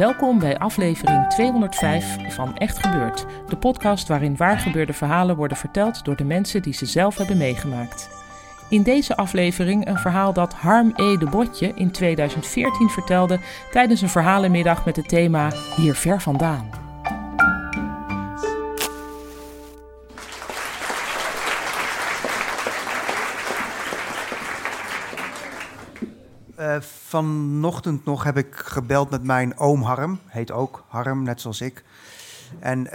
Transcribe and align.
Welkom 0.00 0.38
bij 0.38 0.58
aflevering 0.58 1.26
205 1.26 2.34
van 2.34 2.56
Echt 2.56 2.78
Gebeurd, 2.78 3.26
de 3.48 3.56
podcast 3.56 4.08
waarin 4.08 4.36
waargebeurde 4.36 4.92
verhalen 4.92 5.36
worden 5.36 5.56
verteld 5.56 6.04
door 6.04 6.16
de 6.16 6.24
mensen 6.24 6.62
die 6.62 6.72
ze 6.72 6.86
zelf 6.86 7.16
hebben 7.16 7.36
meegemaakt. 7.36 8.10
In 8.68 8.82
deze 8.82 9.16
aflevering 9.16 9.86
een 9.86 9.98
verhaal 9.98 10.32
dat 10.32 10.54
Harm 10.54 10.92
E. 10.96 11.16
de 11.16 11.28
Botje 11.30 11.72
in 11.74 11.90
2014 11.90 12.88
vertelde 12.88 13.40
tijdens 13.70 14.00
een 14.00 14.08
verhalenmiddag 14.08 14.84
met 14.84 14.96
het 14.96 15.08
thema 15.08 15.52
Hier 15.76 15.94
ver 15.94 16.20
vandaan. 16.20 16.79
Uh, 26.70 26.80
vanochtend 26.80 28.04
nog 28.04 28.24
heb 28.24 28.36
ik 28.36 28.54
gebeld 28.54 29.10
met 29.10 29.22
mijn 29.22 29.58
oom 29.58 29.82
Harm. 29.82 30.18
Heet 30.26 30.50
ook 30.50 30.84
Harm, 30.88 31.22
net 31.22 31.40
zoals 31.40 31.60
ik. 31.60 31.84
En 32.58 32.78
uh, 32.78 32.90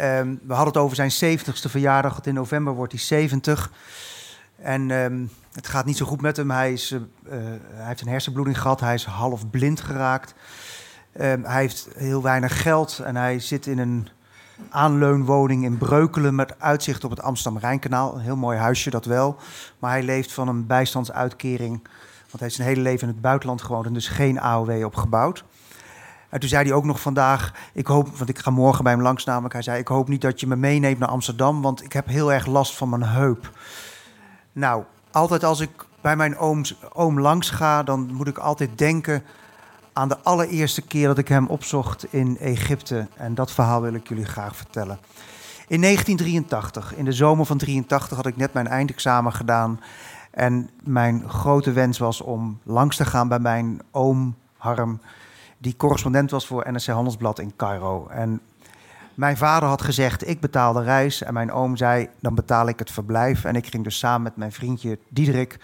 we 0.47 0.53
hadden 0.53 0.73
het 0.73 0.77
over 0.77 1.09
zijn 1.09 1.39
70ste 1.39 1.69
verjaardag. 1.69 2.13
Want 2.13 2.27
in 2.27 2.33
november 2.33 2.73
wordt 2.73 2.91
hij 2.91 3.01
70. 3.01 3.71
En 4.55 4.89
uh, 4.89 5.05
het 5.51 5.67
gaat 5.67 5.85
niet 5.85 5.97
zo 5.97 6.05
goed 6.05 6.21
met 6.21 6.37
hem. 6.37 6.51
Hij, 6.51 6.73
is, 6.73 6.91
uh, 6.91 6.99
hij 7.73 7.87
heeft 7.87 8.01
een 8.01 8.07
hersenbloeding 8.07 8.61
gehad. 8.61 8.79
Hij 8.79 8.93
is 8.93 9.05
half 9.05 9.49
blind 9.49 9.81
geraakt. 9.81 10.33
Ehm, 11.13 11.43
hij 11.43 11.61
heeft 11.61 11.87
heel 11.95 12.21
weinig 12.21 12.61
geld. 12.61 12.99
En 12.99 13.15
hij 13.15 13.39
zit 13.39 13.65
in 13.65 13.79
een 13.79 14.07
aanleunwoning 14.69 15.63
in 15.63 15.77
Breukelen 15.77 16.35
met 16.35 16.59
uitzicht 16.59 17.03
op 17.03 17.09
het 17.09 17.21
Amsterdam-Rijnkanaal. 17.21 18.15
Een 18.15 18.21
heel 18.21 18.35
mooi 18.35 18.57
huisje, 18.57 18.89
dat 18.89 19.05
wel. 19.05 19.37
Maar 19.79 19.91
hij 19.91 20.03
leeft 20.03 20.33
van 20.33 20.47
een 20.47 20.65
bijstandsuitkering 20.65 21.87
hij 22.37 22.47
is 22.47 22.55
zijn 22.55 22.67
hele 22.67 22.81
leven 22.81 23.07
in 23.07 23.13
het 23.13 23.21
buitenland 23.21 23.61
gewoond 23.61 23.85
en 23.85 23.93
dus 23.93 24.07
geen 24.07 24.39
AOW 24.39 24.85
opgebouwd. 24.85 25.43
En 26.29 26.39
toen 26.39 26.49
zei 26.49 26.65
hij 26.65 26.73
ook 26.73 26.85
nog 26.85 27.01
vandaag, 27.01 27.53
ik 27.73 27.87
hoop, 27.87 28.17
want 28.17 28.29
ik 28.29 28.39
ga 28.39 28.51
morgen 28.51 28.83
bij 28.83 28.93
hem 28.93 29.01
langs 29.01 29.25
namelijk. 29.25 29.53
Hij 29.53 29.61
zei, 29.61 29.79
ik 29.79 29.87
hoop 29.87 30.07
niet 30.07 30.21
dat 30.21 30.39
je 30.39 30.47
me 30.47 30.55
meeneemt 30.55 30.99
naar 30.99 31.09
Amsterdam, 31.09 31.61
want 31.61 31.83
ik 31.83 31.93
heb 31.93 32.07
heel 32.07 32.33
erg 32.33 32.45
last 32.45 32.75
van 32.75 32.89
mijn 32.89 33.03
heup. 33.03 33.51
Nou, 34.51 34.83
altijd 35.11 35.43
als 35.43 35.59
ik 35.59 35.69
bij 36.01 36.15
mijn 36.15 36.37
ooms, 36.37 36.75
oom 36.93 37.19
langs 37.19 37.49
ga, 37.49 37.83
dan 37.83 38.13
moet 38.13 38.27
ik 38.27 38.37
altijd 38.37 38.77
denken 38.77 39.23
aan 39.93 40.07
de 40.07 40.19
allereerste 40.19 40.81
keer 40.81 41.07
dat 41.07 41.17
ik 41.17 41.27
hem 41.27 41.47
opzocht 41.47 42.05
in 42.09 42.37
Egypte. 42.37 43.07
En 43.15 43.35
dat 43.35 43.51
verhaal 43.51 43.81
wil 43.81 43.93
ik 43.93 44.07
jullie 44.07 44.25
graag 44.25 44.55
vertellen. 44.55 44.99
In 45.67 45.81
1983, 45.81 46.95
in 46.95 47.05
de 47.05 47.11
zomer 47.11 47.45
van 47.45 47.57
83, 47.57 48.17
had 48.17 48.25
ik 48.25 48.37
net 48.37 48.53
mijn 48.53 48.67
eindexamen 48.67 49.33
gedaan. 49.33 49.79
En 50.35 50.69
mijn 50.83 51.29
grote 51.29 51.71
wens 51.71 51.97
was 51.97 52.21
om 52.21 52.59
langs 52.63 52.97
te 52.97 53.05
gaan 53.05 53.27
bij 53.27 53.39
mijn 53.39 53.81
oom 53.91 54.35
Harm, 54.57 54.99
die 55.57 55.75
correspondent 55.77 56.31
was 56.31 56.47
voor 56.47 56.71
NRC 56.71 56.85
Handelsblad 56.85 57.39
in 57.39 57.55
Cairo. 57.55 58.07
En 58.07 58.41
mijn 59.13 59.37
vader 59.37 59.69
had 59.69 59.81
gezegd, 59.81 60.27
ik 60.27 60.39
betaal 60.39 60.73
de 60.73 60.83
reis. 60.83 61.21
En 61.21 61.33
mijn 61.33 61.51
oom 61.51 61.75
zei, 61.75 62.09
dan 62.19 62.35
betaal 62.35 62.67
ik 62.67 62.79
het 62.79 62.91
verblijf. 62.91 63.43
En 63.43 63.55
ik 63.55 63.67
ging 63.67 63.83
dus 63.83 63.97
samen 63.97 64.21
met 64.21 64.35
mijn 64.35 64.51
vriendje 64.51 64.99
Diederik 65.09 65.59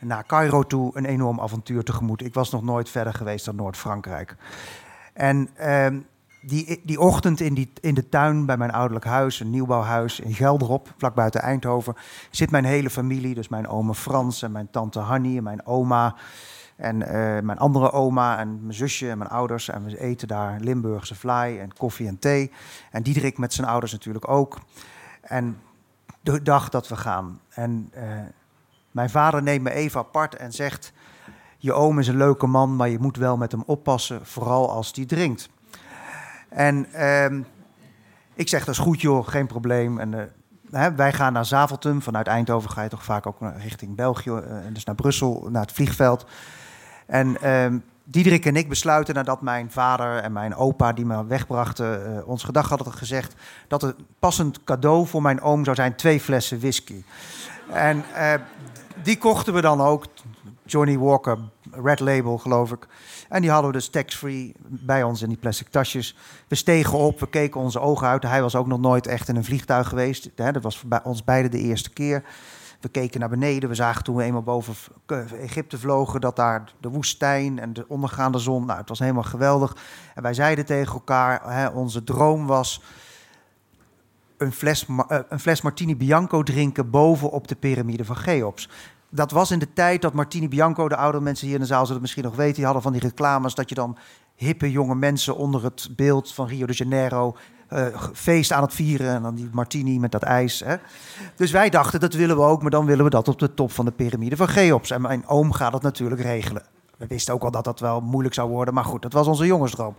naar 0.00 0.26
Cairo 0.26 0.62
toe 0.62 0.90
een 0.94 1.04
enorm 1.04 1.40
avontuur 1.40 1.84
tegemoet. 1.84 2.24
Ik 2.24 2.34
was 2.34 2.50
nog 2.50 2.62
nooit 2.62 2.88
verder 2.88 3.14
geweest 3.14 3.44
dan 3.44 3.56
Noord-Frankrijk. 3.56 4.36
En 5.12 5.48
ehm, 5.54 5.98
die, 6.40 6.80
die 6.84 7.00
ochtend 7.00 7.40
in, 7.40 7.54
die, 7.54 7.72
in 7.80 7.94
de 7.94 8.08
tuin 8.08 8.46
bij 8.46 8.56
mijn 8.56 8.72
ouderlijk 8.72 9.04
huis, 9.04 9.40
een 9.40 9.50
nieuwbouwhuis 9.50 10.20
in 10.20 10.34
Gelderop, 10.34 10.94
vlak 10.96 11.14
buiten 11.14 11.40
Eindhoven, 11.40 11.94
zit 12.30 12.50
mijn 12.50 12.64
hele 12.64 12.90
familie. 12.90 13.34
Dus 13.34 13.48
mijn 13.48 13.68
oma 13.68 13.92
Frans 13.92 14.42
en 14.42 14.52
mijn 14.52 14.70
tante 14.70 14.98
Hanny 14.98 15.36
en 15.36 15.42
mijn 15.42 15.66
oma 15.66 16.14
en 16.76 17.00
uh, 17.00 17.08
mijn 17.40 17.58
andere 17.58 17.92
oma 17.92 18.38
en 18.38 18.58
mijn 18.60 18.74
zusje 18.74 19.10
en 19.10 19.18
mijn 19.18 19.30
ouders. 19.30 19.68
En 19.68 19.84
we 19.84 20.00
eten 20.00 20.28
daar 20.28 20.60
Limburgse 20.60 21.14
vlaai 21.14 21.58
en 21.58 21.74
koffie 21.74 22.08
en 22.08 22.18
thee. 22.18 22.50
En 22.90 23.02
Diederik 23.02 23.38
met 23.38 23.52
zijn 23.52 23.66
ouders 23.66 23.92
natuurlijk 23.92 24.28
ook. 24.28 24.58
En 25.20 25.58
de 26.20 26.42
dag 26.42 26.68
dat 26.68 26.88
we 26.88 26.96
gaan. 26.96 27.40
En 27.48 27.92
uh, 27.96 28.02
mijn 28.90 29.10
vader 29.10 29.42
neemt 29.42 29.62
me 29.62 29.72
even 29.72 30.00
apart 30.00 30.34
en 30.34 30.52
zegt... 30.52 30.92
Je 31.60 31.72
oom 31.72 31.98
is 31.98 32.08
een 32.08 32.16
leuke 32.16 32.46
man, 32.46 32.76
maar 32.76 32.88
je 32.88 32.98
moet 32.98 33.16
wel 33.16 33.36
met 33.36 33.52
hem 33.52 33.62
oppassen, 33.66 34.26
vooral 34.26 34.70
als 34.70 34.92
hij 34.94 35.06
drinkt. 35.06 35.48
En 36.48 36.86
uh, 36.94 37.40
ik 38.34 38.48
zeg, 38.48 38.64
dat 38.64 38.74
is 38.74 38.80
goed 38.80 39.00
joh, 39.00 39.28
geen 39.28 39.46
probleem. 39.46 39.98
En 39.98 40.12
uh, 40.12 40.22
hè, 40.70 40.94
wij 40.94 41.12
gaan 41.12 41.32
naar 41.32 41.44
Zaventem. 41.44 42.02
Vanuit 42.02 42.26
Eindhoven 42.26 42.70
ga 42.70 42.82
je 42.82 42.88
toch 42.88 43.04
vaak 43.04 43.26
ook 43.26 43.38
richting 43.56 43.96
België. 43.96 44.30
Uh, 44.30 44.42
dus 44.72 44.84
naar 44.84 44.94
Brussel, 44.94 45.48
naar 45.50 45.62
het 45.62 45.72
vliegveld. 45.72 46.26
En 47.06 47.36
uh, 47.44 47.66
Diederik 48.04 48.46
en 48.46 48.56
ik 48.56 48.68
besluiten 48.68 49.14
nadat 49.14 49.42
mijn 49.42 49.70
vader 49.70 50.16
en 50.16 50.32
mijn 50.32 50.54
opa 50.54 50.92
die 50.92 51.04
me 51.04 51.26
wegbrachten... 51.26 52.16
Uh, 52.16 52.28
ons 52.28 52.42
gedag 52.42 52.68
hadden 52.68 52.92
gezegd 52.92 53.34
dat 53.66 53.82
het 53.82 53.96
passend 54.18 54.64
cadeau 54.64 55.06
voor 55.06 55.22
mijn 55.22 55.40
oom 55.40 55.64
zou 55.64 55.76
zijn... 55.76 55.96
twee 55.96 56.20
flessen 56.20 56.60
whisky. 56.60 57.02
En 57.72 58.04
die 59.02 59.18
kochten 59.18 59.54
we 59.54 59.60
dan 59.60 59.80
ook. 59.80 60.06
Johnny 60.64 60.98
Walker, 60.98 61.38
Red 61.70 62.00
Label 62.00 62.38
geloof 62.38 62.72
ik. 62.72 62.86
En 63.28 63.40
die 63.40 63.50
hadden 63.50 63.70
we 63.70 63.76
dus 63.76 63.88
tax-free 63.88 64.54
bij 64.66 65.02
ons 65.02 65.22
in 65.22 65.28
die 65.28 65.38
plastic 65.38 65.68
tasjes. 65.68 66.16
We 66.48 66.54
stegen 66.54 66.98
op, 66.98 67.20
we 67.20 67.28
keken 67.28 67.60
onze 67.60 67.80
ogen 67.80 68.06
uit. 68.06 68.22
Hij 68.22 68.42
was 68.42 68.56
ook 68.56 68.66
nog 68.66 68.80
nooit 68.80 69.06
echt 69.06 69.28
in 69.28 69.36
een 69.36 69.44
vliegtuig 69.44 69.88
geweest. 69.88 70.30
Dat 70.34 70.62
was 70.62 70.82
bij 70.82 71.02
ons 71.04 71.24
beiden 71.24 71.50
de 71.50 71.58
eerste 71.58 71.90
keer. 71.90 72.22
We 72.80 72.88
keken 72.88 73.20
naar 73.20 73.28
beneden. 73.28 73.68
We 73.68 73.74
zagen 73.74 74.04
toen 74.04 74.16
we 74.16 74.22
eenmaal 74.22 74.42
boven 74.42 74.74
Egypte 75.40 75.78
vlogen... 75.78 76.20
dat 76.20 76.36
daar 76.36 76.72
de 76.80 76.88
woestijn 76.88 77.58
en 77.58 77.72
de 77.72 77.84
ondergaande 77.88 78.38
zon... 78.38 78.66
Nou, 78.66 78.78
het 78.78 78.88
was 78.88 78.98
helemaal 78.98 79.22
geweldig. 79.22 79.76
En 80.14 80.22
wij 80.22 80.34
zeiden 80.34 80.66
tegen 80.66 80.92
elkaar, 80.92 81.54
hè, 81.54 81.66
onze 81.66 82.04
droom 82.04 82.46
was... 82.46 82.82
Een 84.36 84.52
fles, 84.52 84.86
eh, 85.08 85.18
een 85.28 85.40
fles 85.40 85.60
Martini 85.60 85.96
Bianco 85.96 86.42
drinken 86.42 86.90
boven 86.90 87.30
op 87.30 87.48
de 87.48 87.56
piramide 87.56 88.04
van 88.04 88.16
Cheops 88.16 88.68
dat 89.10 89.30
was 89.30 89.50
in 89.50 89.58
de 89.58 89.72
tijd 89.72 90.02
dat 90.02 90.12
Martini 90.12 90.48
Bianco, 90.48 90.88
de 90.88 90.96
oudere 90.96 91.24
mensen 91.24 91.46
hier 91.46 91.54
in 91.54 91.60
de 91.60 91.66
zaal 91.66 91.78
zullen 91.78 91.92
het 91.92 92.02
misschien 92.02 92.24
nog 92.24 92.36
weten, 92.36 92.54
die 92.54 92.64
hadden 92.64 92.82
van 92.82 92.92
die 92.92 93.00
reclames 93.00 93.54
dat 93.54 93.68
je 93.68 93.74
dan 93.74 93.96
hippe 94.34 94.70
jonge 94.70 94.94
mensen 94.94 95.36
onder 95.36 95.64
het 95.64 95.88
beeld 95.96 96.32
van 96.32 96.46
Rio 96.46 96.66
de 96.66 96.72
Janeiro 96.72 97.36
uh, 97.72 97.86
feest 98.12 98.52
aan 98.52 98.62
het 98.62 98.74
vieren 98.74 99.14
en 99.14 99.22
dan 99.22 99.34
die 99.34 99.48
martini 99.52 99.98
met 99.98 100.12
dat 100.12 100.22
ijs. 100.22 100.60
Hè. 100.60 100.76
Dus 101.36 101.50
wij 101.50 101.70
dachten, 101.70 102.00
dat 102.00 102.14
willen 102.14 102.36
we 102.36 102.42
ook, 102.42 102.62
maar 102.62 102.70
dan 102.70 102.86
willen 102.86 103.04
we 103.04 103.10
dat 103.10 103.28
op 103.28 103.38
de 103.38 103.54
top 103.54 103.72
van 103.72 103.84
de 103.84 103.90
piramide 103.90 104.36
van 104.36 104.48
Cheops. 104.48 104.90
En 104.90 105.00
mijn 105.00 105.26
oom 105.26 105.52
gaat 105.52 105.72
dat 105.72 105.82
natuurlijk 105.82 106.20
regelen. 106.20 106.62
We 106.96 107.06
wisten 107.06 107.34
ook 107.34 107.42
al 107.42 107.50
dat 107.50 107.64
dat 107.64 107.80
wel 107.80 108.00
moeilijk 108.00 108.34
zou 108.34 108.50
worden, 108.50 108.74
maar 108.74 108.84
goed, 108.84 109.02
dat 109.02 109.12
was 109.12 109.26
onze 109.26 109.46
jongensdroom. 109.46 109.96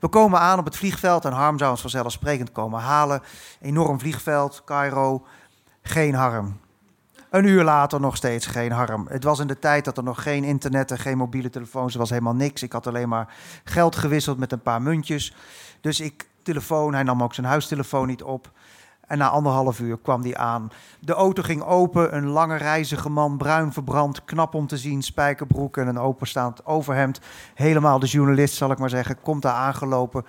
We 0.00 0.08
komen 0.08 0.40
aan 0.40 0.58
op 0.58 0.64
het 0.64 0.76
vliegveld 0.76 1.24
en 1.24 1.32
Harm 1.32 1.58
zou 1.58 1.70
ons 1.70 1.80
vanzelfsprekend 1.80 2.52
komen 2.52 2.80
halen. 2.80 3.22
Enorm 3.60 4.00
vliegveld, 4.00 4.62
Cairo, 4.64 5.26
geen 5.82 6.14
Harm. 6.14 6.58
Een 7.30 7.44
uur 7.44 7.64
later 7.64 8.00
nog 8.00 8.16
steeds 8.16 8.46
geen 8.46 8.72
harm. 8.72 9.06
Het 9.08 9.24
was 9.24 9.38
in 9.38 9.46
de 9.46 9.58
tijd 9.58 9.84
dat 9.84 9.96
er 9.96 10.02
nog 10.02 10.22
geen 10.22 10.44
internet 10.44 10.90
en 10.90 10.98
geen 10.98 11.16
mobiele 11.16 11.50
telefoons, 11.50 11.92
er 11.92 11.98
was 11.98 12.10
helemaal 12.10 12.34
niks. 12.34 12.62
Ik 12.62 12.72
had 12.72 12.86
alleen 12.86 13.08
maar 13.08 13.34
geld 13.64 13.96
gewisseld 13.96 14.38
met 14.38 14.52
een 14.52 14.62
paar 14.62 14.82
muntjes. 14.82 15.34
Dus 15.80 16.00
ik 16.00 16.28
telefoon, 16.42 16.94
hij 16.94 17.02
nam 17.02 17.22
ook 17.22 17.34
zijn 17.34 17.46
huistelefoon 17.46 18.06
niet 18.06 18.22
op. 18.22 18.50
En 19.06 19.18
na 19.18 19.28
anderhalf 19.28 19.80
uur 19.80 19.98
kwam 19.98 20.22
hij 20.22 20.36
aan. 20.36 20.70
De 21.00 21.12
auto 21.12 21.42
ging 21.42 21.62
open, 21.62 22.16
een 22.16 22.26
lange 22.26 22.56
reizige 22.56 23.08
man, 23.08 23.36
bruin 23.36 23.72
verbrand, 23.72 24.24
knap 24.24 24.54
om 24.54 24.66
te 24.66 24.76
zien, 24.76 25.02
spijkerbroek 25.02 25.76
en 25.76 25.86
een 25.86 25.98
openstaand 25.98 26.66
overhemd. 26.66 27.20
Helemaal 27.54 27.98
de 27.98 28.06
journalist, 28.06 28.54
zal 28.54 28.70
ik 28.70 28.78
maar 28.78 28.88
zeggen, 28.88 29.20
komt 29.20 29.42
daar 29.42 29.54
aangelopen. 29.54 30.24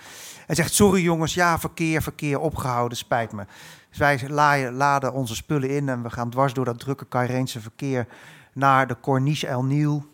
En 0.47 0.56
zegt, 0.56 0.74
sorry 0.74 1.01
jongens, 1.01 1.33
ja, 1.33 1.59
verkeer, 1.59 2.01
verkeer, 2.01 2.39
opgehouden, 2.39 2.97
spijt 2.97 3.31
me. 3.31 3.45
Dus 3.92 4.00
wij 4.00 4.72
laden 4.72 5.14
onze 5.14 5.36
spullen 5.36 5.70
in 5.70 5.90
en 5.90 6.04
we 6.04 6.10
gaan 6.10 6.30
dwars 6.30 6.54
door 6.54 6.66
dat 6.66 6.80
drukke 6.80 7.08
Caireense 7.08 7.62
verkeer 7.62 8.08
naar 8.54 8.88
de 8.88 8.98
Corniche 9.02 9.48
El 9.48 9.64
Niel. 9.64 10.06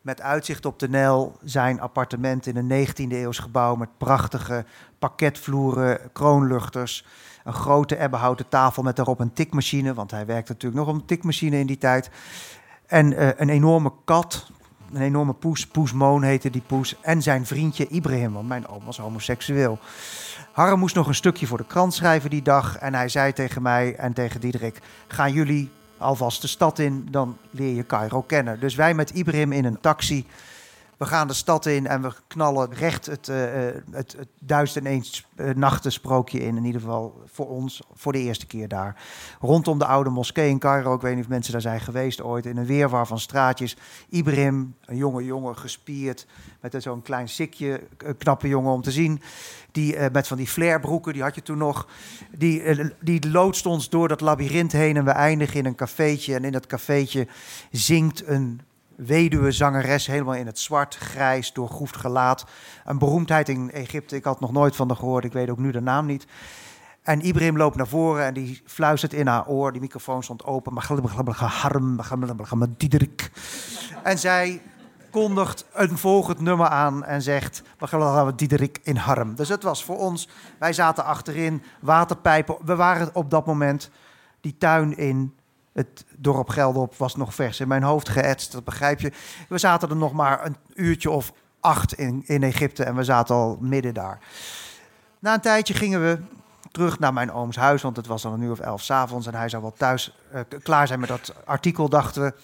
Met 0.00 0.20
uitzicht 0.20 0.66
op 0.66 0.78
de 0.78 0.88
Nijl, 0.88 1.36
zijn 1.44 1.80
appartement 1.80 2.46
in 2.46 2.56
een 2.56 2.86
19e 2.86 3.12
eeuws 3.12 3.38
gebouw 3.38 3.74
met 3.74 3.88
prachtige 3.98 4.64
parketvloeren, 4.98 6.12
kroonluchters. 6.12 7.06
Een 7.44 7.52
grote 7.52 7.96
ebbenhouten 7.98 8.48
tafel 8.48 8.82
met 8.82 8.96
daarop 8.96 9.20
een 9.20 9.32
tikmachine, 9.32 9.94
want 9.94 10.10
hij 10.10 10.26
werkte 10.26 10.52
natuurlijk 10.52 10.80
nog 10.80 10.94
op 10.94 11.00
een 11.00 11.06
tikmachine 11.06 11.58
in 11.58 11.66
die 11.66 11.78
tijd. 11.78 12.10
En 12.86 13.12
eh, 13.12 13.28
een 13.36 13.48
enorme 13.48 13.92
kat, 14.04 14.50
een 14.92 15.02
enorme 15.02 15.32
poes, 15.32 15.66
Poes 15.66 15.92
Moon 15.92 16.22
heette 16.22 16.50
die 16.50 16.62
poes. 16.66 17.00
En 17.00 17.22
zijn 17.22 17.46
vriendje 17.46 17.86
Ibrahim, 17.86 18.32
want 18.32 18.48
mijn 18.48 18.68
oom 18.68 18.84
was 18.84 18.98
homoseksueel. 18.98 19.78
Harm 20.56 20.78
moest 20.78 20.94
nog 20.94 21.06
een 21.06 21.14
stukje 21.14 21.46
voor 21.46 21.58
de 21.58 21.66
krant 21.66 21.94
schrijven 21.94 22.30
die 22.30 22.42
dag. 22.42 22.76
En 22.76 22.94
hij 22.94 23.08
zei 23.08 23.32
tegen 23.32 23.62
mij 23.62 23.94
en 23.96 24.12
tegen 24.12 24.40
Diederik: 24.40 24.80
Gaan 25.06 25.32
jullie 25.32 25.70
alvast 25.98 26.42
de 26.42 26.48
stad 26.48 26.78
in, 26.78 27.08
dan 27.10 27.36
leer 27.50 27.74
je 27.74 27.86
Cairo 27.86 28.22
kennen. 28.22 28.60
Dus 28.60 28.74
wij 28.74 28.94
met 28.94 29.10
Ibrahim 29.10 29.52
in 29.52 29.64
een 29.64 29.80
taxi. 29.80 30.26
We 30.96 31.04
gaan 31.04 31.26
de 31.26 31.34
stad 31.34 31.66
in 31.66 31.86
en 31.86 32.02
we 32.02 32.12
knallen 32.26 32.72
recht 32.72 33.06
het, 33.06 33.28
uh, 33.28 33.36
het, 33.90 34.14
het 34.18 34.28
duizend 34.40 34.84
en 34.84 34.90
eens 34.90 35.26
uh, 35.36 35.54
nachten 35.54 35.92
sprookje 35.92 36.40
in. 36.40 36.56
In 36.56 36.64
ieder 36.64 36.80
geval 36.80 37.22
voor 37.26 37.48
ons, 37.48 37.82
voor 37.94 38.12
de 38.12 38.18
eerste 38.18 38.46
keer 38.46 38.68
daar. 38.68 39.02
Rondom 39.40 39.78
de 39.78 39.86
oude 39.86 40.10
moskee 40.10 40.48
in 40.48 40.58
Cairo. 40.58 40.94
Ik 40.94 41.00
weet 41.00 41.14
niet 41.14 41.24
of 41.24 41.30
mensen 41.30 41.52
daar 41.52 41.60
zijn 41.60 41.80
geweest 41.80 42.22
ooit. 42.22 42.46
In 42.46 42.56
een 42.56 42.66
weerwar 42.66 43.06
van 43.06 43.18
straatjes. 43.18 43.76
Ibrahim, 44.08 44.74
een 44.84 44.96
jonge 44.96 45.24
jongen, 45.24 45.56
gespierd. 45.56 46.26
Met 46.60 46.74
zo'n 46.78 47.02
klein 47.02 47.28
sikje. 47.28 47.80
Een 47.98 48.16
knappe 48.16 48.48
jongen 48.48 48.72
om 48.72 48.82
te 48.82 48.90
zien. 48.90 49.22
Die 49.72 49.96
met 50.12 50.26
van 50.26 50.36
die 50.36 50.48
flairbroeken, 50.48 51.12
die 51.12 51.22
had 51.22 51.34
je 51.34 51.42
toen 51.42 51.58
nog. 51.58 51.88
Die, 52.30 52.62
die 53.00 53.30
loodst 53.30 53.66
ons 53.66 53.88
door 53.88 54.08
dat 54.08 54.20
labyrint 54.20 54.72
heen. 54.72 54.96
En 54.96 55.04
we 55.04 55.10
eindigen 55.10 55.58
in 55.58 55.66
een 55.66 55.74
cafeetje. 55.74 56.34
En 56.34 56.44
in 56.44 56.52
dat 56.52 56.66
cafeetje 56.66 57.26
zingt 57.70 58.26
een 58.26 58.60
weduwe 58.96 59.52
zangeres, 59.52 60.06
helemaal 60.06 60.34
in 60.34 60.46
het 60.46 60.58
zwart, 60.58 60.94
grijs, 60.94 61.52
doorgroefd 61.52 61.96
gelaat. 61.96 62.44
Een 62.84 62.98
beroemdheid 62.98 63.48
in 63.48 63.70
Egypte, 63.70 64.16
ik 64.16 64.24
had 64.24 64.40
nog 64.40 64.52
nooit 64.52 64.76
van 64.76 64.88
haar 64.88 64.96
gehoord, 64.96 65.24
ik 65.24 65.32
weet 65.32 65.50
ook 65.50 65.58
nu 65.58 65.70
de 65.70 65.80
naam 65.80 66.06
niet. 66.06 66.26
En 67.02 67.26
Ibrahim 67.26 67.56
loopt 67.56 67.76
naar 67.76 67.88
voren 67.88 68.24
en 68.24 68.34
die 68.34 68.62
fluistert 68.64 69.12
in 69.12 69.26
haar 69.26 69.46
oor, 69.46 69.72
die 69.72 69.80
microfoon 69.80 70.22
stond 70.22 70.44
open. 70.44 70.72
En 74.02 74.18
zij 74.18 74.62
kondigt 75.10 75.64
een 75.72 75.98
volgend 75.98 76.40
nummer 76.40 76.66
aan 76.66 77.04
en 77.04 77.22
zegt: 77.22 77.62
We 77.78 77.86
gaan 77.86 78.32
Diederik 78.36 78.80
in 78.82 78.96
Harm. 78.96 79.34
Dus 79.34 79.48
het 79.48 79.62
was 79.62 79.84
voor 79.84 79.98
ons, 79.98 80.28
wij 80.58 80.72
zaten 80.72 81.04
achterin, 81.04 81.62
waterpijpen. 81.80 82.56
We 82.64 82.76
waren 82.76 83.10
op 83.12 83.30
dat 83.30 83.46
moment 83.46 83.90
die 84.40 84.56
tuin 84.58 84.96
in 84.96 85.34
het 85.76 86.04
dorp 86.16 86.48
Geldop 86.48 86.94
was 86.94 87.16
nog 87.16 87.34
vers 87.34 87.60
in 87.60 87.68
mijn 87.68 87.82
hoofd 87.82 88.08
geëtst, 88.08 88.52
dat 88.52 88.64
begrijp 88.64 89.00
je. 89.00 89.12
We 89.48 89.58
zaten 89.58 89.88
er 89.88 89.96
nog 89.96 90.12
maar 90.12 90.46
een 90.46 90.56
uurtje 90.74 91.10
of 91.10 91.32
acht 91.60 91.92
in, 91.92 92.22
in 92.26 92.42
Egypte 92.42 92.84
en 92.84 92.96
we 92.96 93.04
zaten 93.04 93.34
al 93.34 93.58
midden 93.60 93.94
daar. 93.94 94.18
Na 95.18 95.34
een 95.34 95.40
tijdje 95.40 95.74
gingen 95.74 96.00
we 96.00 96.18
terug 96.70 96.98
naar 96.98 97.12
mijn 97.12 97.32
ooms 97.32 97.56
huis, 97.56 97.82
want 97.82 97.96
het 97.96 98.06
was 98.06 98.22
dan 98.22 98.32
een 98.32 98.42
uur 98.42 98.50
of 98.50 98.60
elf 98.60 98.82
s'avonds 98.82 99.26
en 99.26 99.34
hij 99.34 99.48
zou 99.48 99.62
wel 99.62 99.72
thuis 99.72 100.18
uh, 100.34 100.40
klaar 100.62 100.86
zijn 100.86 101.00
met 101.00 101.08
dat 101.08 101.34
artikel, 101.44 101.88
dachten 101.88 102.22
we. 102.22 102.34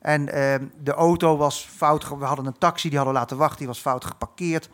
En 0.00 0.20
uh, 0.20 0.54
de 0.82 0.92
auto 0.92 1.36
was 1.36 1.68
fout, 1.76 2.08
we 2.08 2.24
hadden 2.24 2.46
een 2.46 2.58
taxi, 2.58 2.88
die 2.88 2.96
hadden 2.96 3.16
laten 3.16 3.36
wachten, 3.36 3.58
die 3.58 3.66
was 3.66 3.80
fout 3.80 4.04
geparkeerd. 4.04 4.70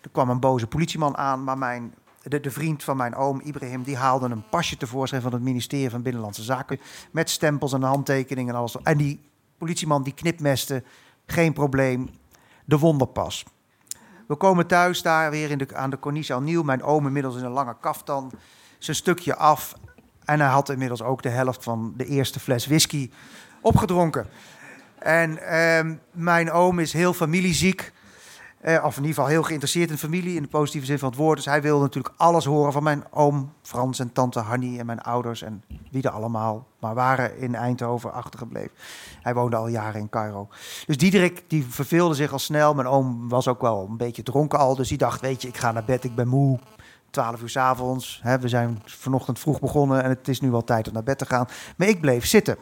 Er 0.00 0.10
kwam 0.12 0.30
een 0.30 0.40
boze 0.40 0.66
politieman 0.66 1.16
aan, 1.16 1.44
maar 1.44 1.58
mijn 1.58 1.94
de, 2.22 2.40
de, 2.40 2.50
vriend 2.50 2.84
van 2.84 2.96
mijn 2.96 3.14
oom, 3.14 3.40
Ibrahim, 3.40 3.82
die 3.82 3.96
haalde 3.96 4.28
een 4.28 4.48
pasje 4.48 4.76
tevoorschijn 4.76 5.22
van 5.22 5.32
het 5.32 5.42
ministerie 5.42 5.90
van 5.90 6.02
Binnenlandse 6.02 6.42
Zaken. 6.42 6.80
Met 7.10 7.30
stempels 7.30 7.72
en 7.72 7.82
handtekeningen 7.82 8.54
en 8.54 8.58
alles. 8.60 8.76
En 8.82 8.98
die 8.98 9.20
politieman 9.58 10.02
die 10.02 10.14
knipmeste, 10.14 10.82
geen 11.26 11.52
probleem, 11.52 12.10
de 12.64 12.78
wonderpas. 12.78 13.44
We 14.26 14.34
komen 14.36 14.66
thuis 14.66 15.02
daar 15.02 15.30
weer 15.30 15.50
in 15.50 15.58
de, 15.58 15.74
aan 15.74 15.90
de 15.90 15.98
Corniche 15.98 16.40
nieuw. 16.40 16.62
Mijn 16.62 16.82
oom 16.82 17.06
inmiddels 17.06 17.36
in 17.36 17.44
een 17.44 17.50
lange 17.50 17.76
kaftan, 17.80 18.32
zijn 18.78 18.96
stukje 18.96 19.36
af. 19.36 19.74
En 20.24 20.40
hij 20.40 20.48
had 20.48 20.68
inmiddels 20.68 21.02
ook 21.02 21.22
de 21.22 21.28
helft 21.28 21.64
van 21.64 21.94
de 21.96 22.06
eerste 22.06 22.40
fles 22.40 22.66
whisky 22.66 23.10
opgedronken. 23.60 24.26
En 24.98 25.38
eh, 25.38 25.94
mijn 26.10 26.50
oom 26.50 26.78
is 26.78 26.92
heel 26.92 27.12
familieziek. 27.12 27.92
Uh, 28.64 28.84
of 28.84 28.96
in 28.96 29.02
ieder 29.02 29.14
geval 29.14 29.26
heel 29.26 29.42
geïnteresseerd 29.42 29.90
in 29.90 29.98
familie, 29.98 30.36
in 30.36 30.42
de 30.42 30.48
positieve 30.48 30.86
zin 30.86 30.98
van 30.98 31.08
het 31.08 31.18
woord. 31.18 31.36
Dus 31.36 31.46
hij 31.46 31.62
wilde 31.62 31.82
natuurlijk 31.82 32.14
alles 32.16 32.44
horen 32.44 32.72
van 32.72 32.82
mijn 32.82 33.04
oom 33.10 33.52
Frans 33.62 33.98
en 33.98 34.12
tante 34.12 34.38
Hanny 34.38 34.78
en 34.78 34.86
mijn 34.86 35.00
ouders 35.00 35.42
en 35.42 35.62
wie 35.90 36.02
er 36.02 36.10
allemaal 36.10 36.66
maar 36.78 36.94
waren 36.94 37.38
in 37.38 37.54
Eindhoven 37.54 38.12
achtergebleven. 38.12 38.70
Hij 39.22 39.34
woonde 39.34 39.56
al 39.56 39.68
jaren 39.68 40.00
in 40.00 40.08
Cairo. 40.08 40.48
Dus 40.86 40.96
Diederik 40.96 41.44
die 41.48 41.66
verveelde 41.68 42.14
zich 42.14 42.32
al 42.32 42.38
snel. 42.38 42.74
Mijn 42.74 42.88
oom 42.88 43.28
was 43.28 43.48
ook 43.48 43.60
wel 43.60 43.86
een 43.90 43.96
beetje 43.96 44.22
dronken 44.22 44.58
al, 44.58 44.74
dus 44.74 44.88
die 44.88 44.98
dacht, 44.98 45.20
weet 45.20 45.42
je, 45.42 45.48
ik 45.48 45.56
ga 45.56 45.72
naar 45.72 45.84
bed, 45.84 46.04
ik 46.04 46.14
ben 46.14 46.28
moe. 46.28 46.58
12 47.10 47.42
uur 47.42 47.48
s 47.48 47.56
avonds. 47.56 48.20
We 48.40 48.48
zijn 48.48 48.82
vanochtend 48.84 49.38
vroeg 49.38 49.60
begonnen 49.60 50.02
en 50.02 50.08
het 50.08 50.28
is 50.28 50.40
nu 50.40 50.50
wel 50.50 50.64
tijd 50.64 50.88
om 50.88 50.94
naar 50.94 51.02
bed 51.02 51.18
te 51.18 51.26
gaan. 51.26 51.48
Maar 51.76 51.88
ik 51.88 52.00
bleef 52.00 52.26
zitten. 52.26 52.56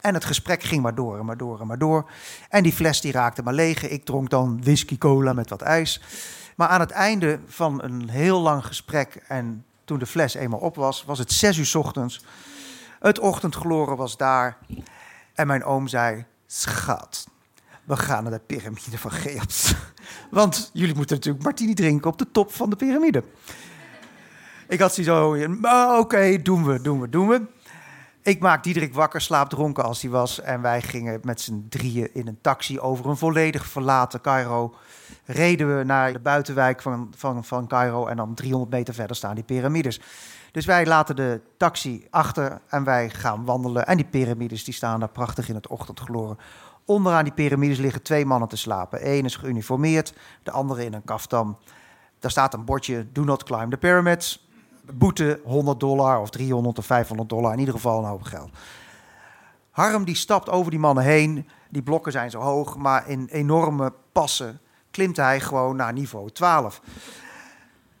En 0.00 0.14
het 0.14 0.24
gesprek 0.24 0.62
ging 0.62 0.82
maar 0.82 0.94
door 0.94 1.18
en 1.18 1.24
maar 1.24 1.36
door 1.36 1.60
en 1.60 1.66
maar 1.66 1.78
door. 1.78 2.10
En 2.48 2.62
die 2.62 2.72
fles 2.72 3.00
die 3.00 3.12
raakte 3.12 3.42
maar 3.42 3.54
leeg. 3.54 3.88
Ik 3.88 4.04
dronk 4.04 4.30
dan 4.30 4.62
whisky 4.62 4.98
cola 4.98 5.32
met 5.32 5.50
wat 5.50 5.62
ijs. 5.62 6.00
Maar 6.56 6.68
aan 6.68 6.80
het 6.80 6.90
einde 6.90 7.40
van 7.46 7.82
een 7.82 8.08
heel 8.08 8.40
lang 8.40 8.66
gesprek 8.66 9.22
en 9.28 9.64
toen 9.84 9.98
de 9.98 10.06
fles 10.06 10.34
eenmaal 10.34 10.60
op 10.60 10.76
was, 10.76 11.04
was 11.04 11.18
het 11.18 11.32
zes 11.32 11.58
uur 11.58 11.78
ochtends. 11.78 12.24
Het 13.00 13.18
ochtendgloren 13.18 13.96
was 13.96 14.16
daar. 14.16 14.58
En 15.34 15.46
mijn 15.46 15.64
oom 15.64 15.88
zei, 15.88 16.24
schat, 16.46 17.28
we 17.84 17.96
gaan 17.96 18.22
naar 18.22 18.32
de 18.32 18.40
piramide 18.46 18.98
van 18.98 19.10
Cheops. 19.10 19.74
Want 20.30 20.70
jullie 20.72 20.94
moeten 20.94 21.16
natuurlijk 21.16 21.44
martini 21.44 21.74
drinken 21.74 22.10
op 22.10 22.18
de 22.18 22.30
top 22.30 22.52
van 22.52 22.70
de 22.70 22.76
piramide. 22.76 23.24
Ik 24.68 24.80
had 24.80 24.94
zo, 24.94 25.34
oké, 25.34 25.98
okay, 25.98 26.42
doen 26.42 26.64
we, 26.64 26.80
doen 26.80 27.00
we, 27.00 27.08
doen 27.08 27.28
we. 27.28 27.42
Ik 28.22 28.40
maak 28.40 28.64
Diederik 28.64 28.94
wakker, 28.94 29.20
slaapdronken 29.20 29.84
als 29.84 30.02
hij 30.02 30.10
was. 30.10 30.40
En 30.40 30.62
wij 30.62 30.82
gingen 30.82 31.20
met 31.22 31.40
z'n 31.40 31.66
drieën 31.68 32.14
in 32.14 32.26
een 32.26 32.38
taxi 32.40 32.80
over 32.80 33.06
een 33.06 33.16
volledig 33.16 33.66
verlaten 33.66 34.20
Cairo. 34.20 34.74
Reden 35.24 35.78
we 35.78 35.84
naar 35.84 36.12
de 36.12 36.18
buitenwijk 36.18 36.82
van, 36.82 37.12
van, 37.16 37.44
van 37.44 37.66
Cairo. 37.66 38.06
En 38.06 38.16
dan 38.16 38.34
300 38.34 38.72
meter 38.72 38.94
verder 38.94 39.16
staan 39.16 39.34
die 39.34 39.44
piramides. 39.44 40.00
Dus 40.52 40.64
wij 40.64 40.86
laten 40.86 41.16
de 41.16 41.40
taxi 41.56 42.06
achter 42.10 42.60
en 42.68 42.84
wij 42.84 43.10
gaan 43.10 43.44
wandelen. 43.44 43.86
En 43.86 43.96
die 43.96 44.06
piramides 44.06 44.64
die 44.64 44.74
staan 44.74 45.00
daar 45.00 45.08
prachtig 45.08 45.48
in 45.48 45.54
het 45.54 45.66
ochtendgloren. 45.66 46.38
Onderaan 46.84 47.24
die 47.24 47.32
piramides 47.32 47.78
liggen 47.78 48.02
twee 48.02 48.26
mannen 48.26 48.48
te 48.48 48.56
slapen. 48.56 49.10
Eén 49.10 49.24
is 49.24 49.36
geuniformeerd, 49.36 50.14
de 50.42 50.50
andere 50.50 50.84
in 50.84 50.94
een 50.94 51.04
kaftan. 51.04 51.58
Daar 52.18 52.30
staat 52.30 52.54
een 52.54 52.64
bordje, 52.64 53.06
do 53.12 53.24
not 53.24 53.44
climb 53.44 53.70
the 53.70 53.76
pyramids 53.76 54.48
boete 54.92 55.40
100 55.44 55.80
dollar 55.80 56.20
of 56.20 56.30
300 56.30 56.78
of 56.78 56.86
500 56.86 57.28
dollar, 57.28 57.52
in 57.52 57.58
ieder 57.58 57.74
geval 57.74 57.98
een 57.98 58.08
hoop 58.10 58.22
geld. 58.22 58.50
Harm 59.70 60.04
die 60.04 60.14
stapt 60.14 60.48
over 60.48 60.70
die 60.70 60.80
mannen 60.80 61.04
heen, 61.04 61.48
die 61.68 61.82
blokken 61.82 62.12
zijn 62.12 62.30
zo 62.30 62.40
hoog, 62.40 62.76
maar 62.76 63.08
in 63.08 63.28
enorme 63.30 63.92
passen 64.12 64.60
klimt 64.90 65.16
hij 65.16 65.40
gewoon 65.40 65.76
naar 65.76 65.92
niveau 65.92 66.30
12. 66.30 66.80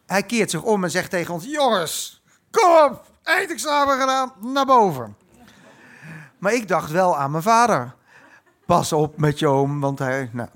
Hij 0.06 0.22
keert 0.22 0.50
zich 0.50 0.62
om 0.62 0.84
en 0.84 0.90
zegt 0.90 1.10
tegen 1.10 1.34
ons: 1.34 1.44
Jongens, 1.44 2.22
kom 2.50 2.70
op, 2.84 3.04
eindexamen 3.22 4.00
gedaan, 4.00 4.32
naar 4.40 4.66
boven. 4.66 5.16
Maar 6.38 6.52
ik 6.52 6.68
dacht 6.68 6.90
wel 6.90 7.16
aan 7.16 7.30
mijn 7.30 7.42
vader. 7.42 7.94
Pas 8.66 8.92
op 8.92 9.18
met 9.18 9.38
je 9.38 9.46
oom, 9.46 9.80
want 9.80 9.98
hij. 9.98 10.30
Nou. 10.32 10.48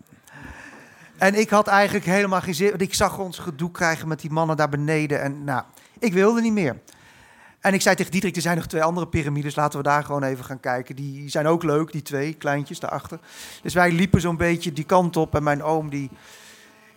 En 1.18 1.34
ik 1.34 1.50
had 1.50 1.66
eigenlijk 1.66 2.04
helemaal 2.04 2.40
geen 2.40 2.54
zin. 2.54 2.78
Ik 2.78 2.94
zag 2.94 3.18
ons 3.18 3.38
gedoe 3.38 3.70
krijgen 3.70 4.08
met 4.08 4.20
die 4.20 4.30
mannen 4.30 4.56
daar 4.56 4.68
beneden. 4.68 5.22
En 5.22 5.44
nou, 5.44 5.62
ik 5.98 6.12
wilde 6.12 6.40
niet 6.40 6.52
meer. 6.52 6.76
En 7.64 7.74
ik 7.74 7.80
zei 7.80 7.94
tegen 7.94 8.12
Diederik, 8.12 8.36
er 8.36 8.42
zijn 8.42 8.56
nog 8.56 8.66
twee 8.66 8.82
andere 8.82 9.08
piramides, 9.08 9.54
laten 9.54 9.78
we 9.78 9.84
daar 9.84 10.04
gewoon 10.04 10.22
even 10.22 10.44
gaan 10.44 10.60
kijken. 10.60 10.96
Die 10.96 11.28
zijn 11.28 11.46
ook 11.46 11.62
leuk, 11.62 11.92
die 11.92 12.02
twee 12.02 12.34
kleintjes 12.34 12.80
daarachter. 12.80 13.18
Dus 13.62 13.74
wij 13.74 13.92
liepen 13.92 14.20
zo'n 14.20 14.36
beetje 14.36 14.72
die 14.72 14.84
kant 14.84 15.16
op 15.16 15.34
en 15.34 15.42
mijn 15.42 15.62
oom 15.62 15.90
die, 15.90 16.10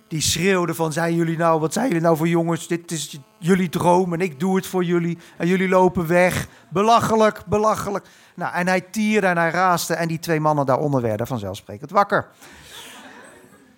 die 0.07 0.21
schreeuwde 0.21 0.73
van, 0.73 0.93
zijn 0.93 1.15
jullie 1.15 1.37
nou, 1.37 1.59
wat 1.59 1.73
zijn 1.73 1.87
jullie 1.87 2.01
nou 2.01 2.17
voor 2.17 2.27
jongens? 2.27 2.67
Dit 2.67 2.91
is 2.91 3.19
jullie 3.37 3.69
droom 3.69 4.13
en 4.13 4.21
ik 4.21 4.39
doe 4.39 4.55
het 4.55 4.67
voor 4.67 4.83
jullie. 4.83 5.17
En 5.37 5.47
jullie 5.47 5.69
lopen 5.69 6.07
weg. 6.07 6.47
Belachelijk, 6.69 7.45
belachelijk. 7.45 8.05
Nou, 8.35 8.53
en 8.53 8.67
hij 8.67 8.81
tierde 8.81 9.27
en 9.27 9.37
hij 9.37 9.49
raaste 9.49 9.93
en 9.93 10.07
die 10.07 10.19
twee 10.19 10.39
mannen 10.39 10.65
daaronder 10.65 11.01
werden 11.01 11.27
vanzelfsprekend 11.27 11.91
wakker. 11.91 12.27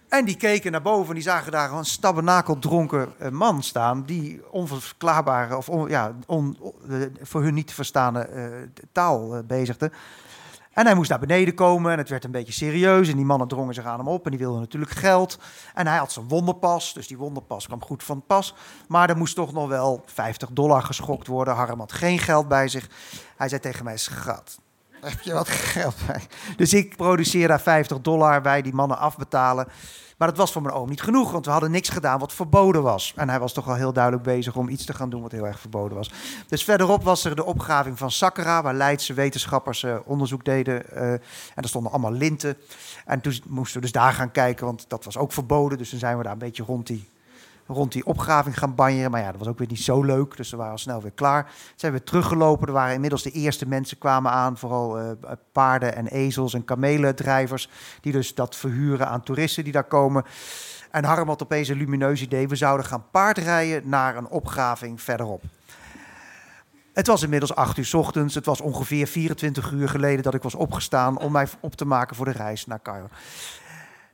En 0.10 0.26
die 0.26 0.38
keken 0.38 0.72
naar 0.72 0.82
boven 0.82 1.08
en 1.08 1.14
die 1.14 1.24
zagen 1.24 1.52
daar 1.52 1.72
een 1.72 1.86
stabbernakeldronken 1.86 3.14
eh, 3.18 3.30
man 3.30 3.64
staan. 3.64 4.04
die 4.06 4.42
onverklaarbare 4.52 5.58
of 5.58 5.70
ja, 5.88 6.16
on, 6.26 6.58
voor 7.22 7.44
hun 7.44 7.54
niet 7.54 7.74
verstaande 7.74 8.30
uh, 8.34 8.84
taal 8.92 9.44
bezigde. 9.44 9.92
En 10.74 10.86
hij 10.86 10.96
moest 10.96 11.10
naar 11.10 11.20
beneden 11.20 11.54
komen 11.54 11.92
en 11.92 11.98
het 11.98 12.10
werd 12.10 12.24
een 12.24 12.32
beetje 12.32 12.54
serieus. 12.54 13.10
En 13.10 13.16
die 13.16 13.26
mannen 13.26 13.48
drongen 13.48 13.74
zich 13.74 13.86
aan 13.86 13.98
hem 13.98 14.08
op 14.08 14.26
en 14.26 14.32
die 14.32 14.40
wilden 14.40 14.60
natuurlijk 14.60 14.92
geld. 14.92 15.40
En 15.74 15.88
hij 15.88 15.98
had 15.98 16.12
zijn 16.12 16.28
wonderpas, 16.28 16.94
dus 16.94 17.08
die 17.08 17.18
wonderpas 17.18 17.66
kwam 17.66 17.84
goed 17.84 18.04
van 18.04 18.24
pas. 18.28 18.56
Maar 18.88 19.10
er 19.10 19.18
moest 19.18 19.36
toch 19.36 19.54
nog 19.54 19.68
wel 19.68 20.04
50 20.06 20.50
dollar 20.52 20.82
geschokt 20.82 21.28
worden. 21.28 21.54
Harm 21.54 21.80
had 21.80 21.92
geen 21.92 22.20
geld 22.20 22.48
bij 22.48 22.68
zich. 22.68 22.90
Hij 23.38 23.50
zei 23.50 23.62
tegen 23.62 23.86
mij, 23.86 23.98
schat, 23.98 24.60
heb 25.10 25.22
je 25.22 25.34
wat 25.34 25.50
geld? 25.50 25.96
Dus 26.58 26.74
ik 26.74 26.96
produceer 26.96 27.48
daar 27.48 27.62
50 27.62 28.02
dollar 28.02 28.42
bij 28.42 28.62
die 28.62 28.74
mannen 28.74 28.98
afbetalen. 28.98 29.68
Maar 30.20 30.28
dat 30.28 30.38
was 30.38 30.52
voor 30.52 30.62
mijn 30.62 30.74
oom 30.74 30.90
niet 30.90 31.02
genoeg, 31.02 31.32
want 31.32 31.46
we 31.46 31.52
hadden 31.52 31.72
niks 31.72 31.90
gedaan 31.90 32.20
wat 32.20 32.34
verboden 32.34 32.84
was. 32.84 33.14
En 33.16 33.30
hij 33.30 33.40
was 33.40 33.54
toch 33.54 33.68
al 33.68 33.76
heel 33.76 33.94
duidelijk 33.94 34.24
bezig 34.24 34.56
om 34.56 34.70
iets 34.70 34.86
te 34.86 34.94
gaan 34.94 35.10
doen 35.10 35.22
wat 35.22 35.32
heel 35.32 35.48
erg 35.48 35.60
verboden 35.60 35.98
was. 35.98 36.12
Dus 36.48 36.64
verderop 36.64 37.04
was 37.04 37.26
er 37.26 37.36
de 37.36 37.46
opgraving 37.46 37.98
van 37.98 38.12
Sakura, 38.12 38.62
waar 38.62 38.74
Leidse 38.74 39.14
wetenschappers 39.14 39.84
eh, 39.84 39.96
onderzoek 40.06 40.46
deden. 40.46 40.90
eh, 40.92 41.12
en 41.12 41.22
er 41.56 41.68
stonden 41.68 41.92
allemaal 41.92 42.12
linten. 42.12 42.58
En 43.06 43.22
toen 43.22 43.42
moesten 43.48 43.76
we 43.76 43.82
dus 43.82 43.92
daar 43.92 44.14
gaan 44.14 44.32
kijken, 44.32 44.66
want 44.66 44.86
dat 44.88 45.06
was 45.06 45.18
ook 45.18 45.32
verboden. 45.32 45.78
Dus 45.78 45.90
toen 45.90 46.00
zijn 46.00 46.18
we 46.18 46.24
daar 46.24 46.32
een 46.32 46.38
beetje 46.38 46.64
rond 46.64 46.88
die, 46.88 47.10
rond 47.70 47.92
die 47.92 48.06
opgraving 48.06 48.58
gaan 48.60 48.76
banjeren. 48.76 49.12
Maar 49.12 49.22
ja, 49.22 49.32
dat 49.32 49.40
was 49.40 49.48
ook 49.48 49.58
weer 49.58 49.68
niet 49.68 49.82
zo 49.82 50.04
leuk, 50.04 50.38
dus 50.38 50.50
we 50.50 50.58
waren 50.58 50.72
al 50.72 50.78
snel 50.78 51.02
weer 51.02 51.12
klaar. 51.12 51.52
Zijn 51.76 51.94
we 51.94 52.04
teruggelopen, 52.04 52.68
er 52.68 52.74
waren 52.74 52.94
inmiddels 52.94 53.24
de 53.24 53.32
eerste 53.32 53.68
mensen 53.68 53.98
kwamen 53.98 54.32
aan. 54.32 54.58
Vooral 54.58 55.00
eh, 55.00 55.12
paarden 55.52 55.96
en 55.96 56.08
ezels 56.08 56.54
en 56.54 56.66
kamelendrijvers, 56.66 57.70
die 58.02 58.12
dus 58.12 58.36
dat 58.36 58.56
verhuren 58.56 59.08
aan 59.08 59.24
toeristen 59.24 59.64
die 59.64 59.74
daar 59.74 59.84
komen. 59.84 60.24
En 60.92 61.04
Harm 61.04 61.28
had 61.28 61.44
opeens 61.44 61.68
een 61.68 61.78
lumineus 61.78 62.22
idee. 62.22 62.48
We 62.48 62.56
zouden 62.56 62.86
gaan 62.86 63.10
paardrijden 63.12 63.90
naar 63.90 64.18
een 64.18 64.30
opgraving 64.30 65.02
verderop. 65.02 65.44
Het 66.94 67.08
was 67.08 67.24
inmiddels 67.24 67.56
acht 67.56 67.78
uur 67.78 67.90
ochtends. 67.96 68.36
Het 68.36 68.46
was 68.46 68.62
ongeveer 68.62 69.08
24 69.08 69.72
uur 69.72 69.90
geleden 69.90 70.24
dat 70.24 70.34
ik 70.34 70.44
was 70.44 70.56
opgestaan 70.56 71.20
om 71.20 71.32
mij 71.32 71.48
op 71.60 71.76
te 71.76 71.86
maken 71.86 72.16
voor 72.16 72.26
de 72.26 72.32
reis 72.32 72.66
naar 72.66 72.82
Cairo. 72.82 73.08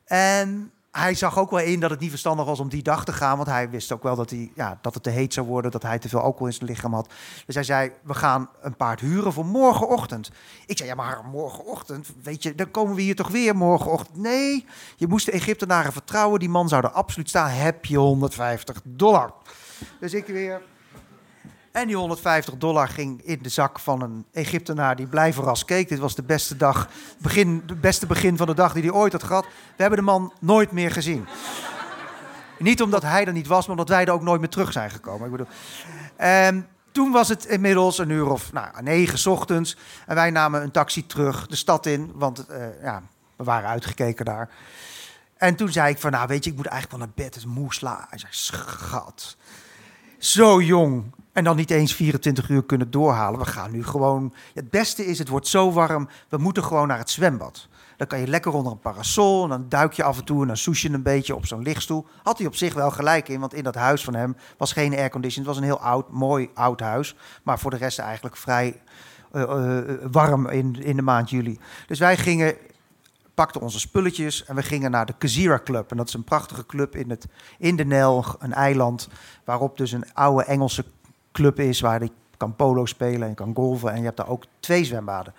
En 0.06 0.72
hij 0.98 1.14
zag 1.14 1.38
ook 1.38 1.52
wel 1.52 1.60
in 1.60 1.80
dat 1.80 1.90
het 1.90 2.00
niet 2.00 2.10
verstandig 2.10 2.46
was 2.46 2.60
om 2.60 2.70
die 2.70 2.84
dag 2.84 3.06
te 3.06 3.14
gaan. 3.14 3.38
Want 3.38 3.50
hij 3.50 3.70
wist 3.70 3.92
ook 3.92 4.04
wel 4.04 4.16
dat, 4.16 4.30
hij, 4.30 4.52
ja, 4.56 4.78
dat 4.82 4.94
het 4.94 5.04
te 5.04 5.10
heet 5.10 5.34
zou 5.34 5.48
worden. 5.48 5.72
Dat 5.72 5.82
hij 5.82 6.00
te 6.00 6.10
veel 6.10 6.20
alcohol 6.20 6.48
in 6.48 6.54
zijn 6.54 6.70
lichaam 6.70 6.94
had. 6.94 7.10
Dus 7.46 7.56
hij 7.56 7.64
zei, 7.64 7.92
we 8.04 8.14
gaan 8.14 8.50
een 8.62 8.75
paard 8.75 9.00
huren 9.00 9.34
voor 9.34 9.46
morgenochtend. 9.46 10.32
Ik 10.66 10.78
zei, 10.78 10.90
ja 10.90 10.96
maar 10.96 11.22
morgenochtend, 11.32 12.08
weet 12.24 12.44
je, 12.44 12.56
dan 12.56 12.72
komen 12.72 12.96
we 12.96 13.02
hier 13.02 13.16
toch 13.16 13.30
weer 13.30 13.56
morgenochtend. 13.56 14.18
Nee, 14.18 14.66
je 14.96 15.08
moest 15.08 15.25
de 15.25 15.32
Egyptenaren 15.32 15.92
vertrouwen. 15.92 16.40
Die 16.40 16.50
man 16.50 16.68
zou 16.68 16.84
er 16.84 16.92
absoluut 16.92 17.30
staan. 17.30 17.50
Heb 17.50 17.86
je 17.86 17.98
150 17.98 18.82
dollar? 18.84 19.34
Dus 20.00 20.14
ik 20.14 20.25
weer... 20.25 20.62
En 21.75 21.88
die 21.88 21.96
150 21.96 22.58
dollar 22.58 22.88
ging 22.88 23.22
in 23.22 23.39
de 23.41 23.50
zak 23.50 23.79
van 23.79 24.01
een 24.01 24.25
Egyptenaar 24.32 24.96
die 24.96 25.08
blij 25.08 25.34
verrast 25.34 25.65
keek. 25.65 25.89
Dit 25.89 26.00
was 26.00 26.15
de 26.15 26.24
beste 26.24 26.58
dag, 26.58 26.89
begin, 27.17 27.63
de 27.65 27.75
beste 27.75 28.05
begin 28.05 28.38
van 28.38 28.48
de 28.48 28.53
dag 28.53 28.74
die 28.74 28.84
hij 28.84 28.91
ooit 28.91 29.12
had 29.12 29.24
gehad. 29.24 29.46
We 29.46 29.82
hebben 29.82 30.00
de 30.00 30.05
man 30.05 30.34
nooit 30.39 30.72
meer 30.72 30.91
gezien. 30.91 31.27
Niet 32.60 32.82
omdat 32.82 33.01
hij 33.01 33.25
er 33.25 33.34
niet 33.34 33.48
was, 33.48 33.62
maar 33.62 33.77
omdat 33.77 33.89
wij 33.89 34.05
er 34.05 34.12
ook 34.12 34.22
nooit 34.22 34.39
meer 34.39 34.50
terug 34.50 34.72
zijn 34.72 34.91
gekomen. 34.91 35.25
Ik 35.25 35.32
bedoel, 35.32 35.48
ehm, 36.15 36.62
toen 36.91 37.12
was 37.12 37.27
het 37.27 37.46
inmiddels 37.46 37.98
een 37.98 38.10
uur 38.10 38.29
of 38.29 38.53
nou, 38.53 38.84
negen 38.84 39.32
ochtends. 39.32 39.77
En 40.08 40.15
wij 40.15 40.29
namen 40.29 40.62
een 40.62 40.72
taxi 40.72 41.05
terug 41.05 41.48
de 41.48 41.55
stad 41.55 41.86
in, 41.86 42.12
want 42.13 42.48
eh, 42.48 42.82
ja, 42.82 43.01
we 43.36 43.44
waren 43.44 43.70
uitgekeken 43.70 44.25
daar. 44.25 44.50
En 45.38 45.55
toen 45.55 45.72
zei 45.72 45.91
ik 45.91 45.98
van, 45.98 46.12
nou 46.12 46.27
weet 46.27 46.44
je, 46.44 46.50
ik 46.50 46.55
moet 46.55 46.65
eigenlijk 46.65 46.98
wel 46.98 47.08
naar 47.08 47.15
bed. 47.25 47.36
Het 47.36 47.44
is 47.44 47.46
moe. 47.46 47.70
Hij 48.10 48.17
zei, 48.17 48.32
schat, 48.34 49.38
zo 50.17 50.62
jong. 50.62 51.14
En 51.36 51.44
dan 51.44 51.56
niet 51.56 51.72
eens 51.72 51.96
24 51.96 52.50
uur 52.50 52.63
kunnen 52.63 52.92
doorhalen. 52.92 53.39
We 53.39 53.46
gaan 53.46 53.72
nu 53.72 53.84
gewoon. 53.84 54.34
Het 54.54 54.70
beste 54.70 55.06
is, 55.06 55.20
het 55.20 55.27
wordt 55.27 55.48
zo 55.48 55.72
warm. 55.72 56.08
We 56.30 56.38
moeten 56.38 56.63
gewoon 56.63 56.88
naar 56.88 56.98
het 56.98 57.10
zwembad. 57.10 57.68
Dan 57.98 58.08
kan 58.08 58.20
je 58.20 58.27
lekker 58.27 58.54
onder 58.54 58.72
een 58.72 58.80
parasol. 58.80 59.44
En 59.44 59.50
dan 59.50 59.65
duik 59.70 59.94
je 59.94 60.04
af 60.04 60.18
en 60.18 60.25
toe 60.25 60.42
en 60.42 60.48
dan 60.48 60.58
soes 60.58 60.82
je 60.82 60.89
een 60.89 61.04
beetje 61.04 61.36
op 61.36 61.46
zo'n 61.46 61.62
lichtstoel. 61.62 62.06
Had 62.24 62.38
hij 62.38 62.48
op 62.48 62.56
zich 62.56 62.74
wel 62.74 62.92
gelijk 62.92 63.30
in, 63.30 63.39
want 63.39 63.54
in 63.54 63.63
dat 63.63 63.75
huis 63.75 64.04
van 64.04 64.15
hem 64.15 64.36
was 64.58 64.72
geen 64.72 64.96
aircondition. 64.96 65.46
Het 65.46 65.54
was 65.54 65.58
een 65.58 65.70
heel 65.70 65.80
oud, 65.80 66.12
mooi 66.12 66.50
oud 66.54 66.80
huis. 66.80 67.15
Maar 67.44 67.60
voor 67.60 67.72
de 67.72 67.77
rest 67.77 68.00
eigenlijk 68.00 68.38
vrij 68.38 68.82
eh, 69.32 69.42
eh, 69.42 69.98
warm 70.12 70.48
in, 70.48 70.84
in 70.84 70.96
de 70.96 71.01
maand 71.01 71.30
juli. 71.30 71.60
Dus 71.88 72.00
wij 72.00 72.18
gingen 72.18 72.56
pakten 73.34 73.62
onze 73.62 73.80
spulletjes 73.80 74.46
en 74.46 74.56
we 74.56 74.63
gingen 74.63 74.92
naar 74.92 75.06
de 75.06 75.15
Kazira 75.18 75.60
Club. 75.63 75.92
En 75.92 75.98
dat 75.98 76.08
is 76.08 76.13
een 76.13 76.24
prachtige 76.24 76.65
club 76.65 76.96
in, 76.96 77.10
het, 77.10 77.27
in 77.58 77.75
de 77.75 77.86
Nijl, 77.86 78.25
een 78.39 78.54
eiland, 78.54 79.10
waarop 79.44 79.77
dus 79.77 79.92
een 79.92 80.13
oude 80.13 80.44
Engelse 80.44 80.86
club 81.36 81.60
is, 81.60 81.80
waar 81.80 82.04
je 82.04 82.12
kan 82.38 82.56
polo 82.56 82.86
spelen 82.86 83.27
en 83.27 83.36
kan 83.36 83.56
golven. 83.56 83.92
En 83.92 83.98
je 83.98 84.04
hebt 84.04 84.18
daar 84.18 84.30
ook 84.30 84.44
twee 84.60 84.84
zwembaden. 84.84 85.34